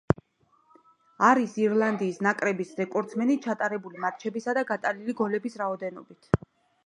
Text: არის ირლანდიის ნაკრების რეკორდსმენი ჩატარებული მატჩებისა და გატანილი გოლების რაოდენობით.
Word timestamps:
არის 1.27 1.53
ირლანდიის 1.63 2.17
ნაკრების 2.27 2.71
რეკორდსმენი 2.79 3.37
ჩატარებული 3.45 4.03
მატჩებისა 4.07 4.55
და 4.59 4.63
გატანილი 4.71 5.17
გოლების 5.23 5.61
რაოდენობით. 5.63 6.33